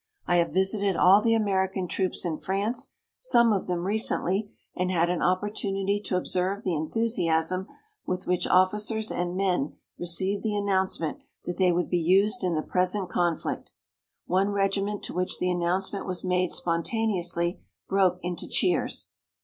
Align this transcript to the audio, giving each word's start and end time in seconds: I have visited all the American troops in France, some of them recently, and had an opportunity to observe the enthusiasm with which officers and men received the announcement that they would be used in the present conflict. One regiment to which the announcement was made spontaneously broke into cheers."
I 0.25 0.37
have 0.37 0.51
visited 0.51 0.95
all 0.95 1.21
the 1.21 1.35
American 1.35 1.87
troops 1.87 2.25
in 2.25 2.39
France, 2.39 2.87
some 3.19 3.53
of 3.53 3.67
them 3.67 3.85
recently, 3.85 4.51
and 4.75 4.89
had 4.89 5.11
an 5.11 5.21
opportunity 5.21 6.01
to 6.05 6.17
observe 6.17 6.63
the 6.63 6.73
enthusiasm 6.73 7.67
with 8.07 8.25
which 8.25 8.47
officers 8.47 9.11
and 9.11 9.37
men 9.37 9.77
received 9.99 10.41
the 10.41 10.55
announcement 10.55 11.19
that 11.45 11.57
they 11.57 11.71
would 11.71 11.91
be 11.91 11.99
used 12.01 12.43
in 12.43 12.55
the 12.55 12.63
present 12.63 13.09
conflict. 13.09 13.73
One 14.25 14.49
regiment 14.49 15.03
to 15.03 15.13
which 15.13 15.37
the 15.37 15.51
announcement 15.51 16.07
was 16.07 16.23
made 16.23 16.49
spontaneously 16.49 17.61
broke 17.87 18.17
into 18.23 18.47
cheers." 18.47 19.09